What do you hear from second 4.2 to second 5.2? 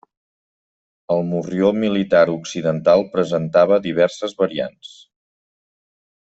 variants.